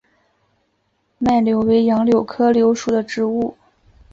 [1.19, 3.55] 腺柳为杨柳科柳属的植物。